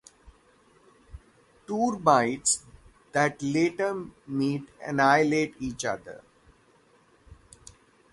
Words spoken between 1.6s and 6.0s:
Turmites that later meet annihilate each